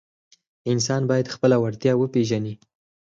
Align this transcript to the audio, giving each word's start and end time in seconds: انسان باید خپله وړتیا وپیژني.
انسان 0.71 1.01
باید 1.09 1.31
خپله 1.33 1.57
وړتیا 1.59 1.93
وپیژني. 1.97 2.53